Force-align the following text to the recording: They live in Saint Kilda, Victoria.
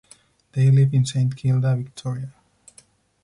They 0.53 0.71
live 0.71 0.95
in 0.95 1.05
Saint 1.05 1.35
Kilda, 1.37 1.75
Victoria. 1.75 2.33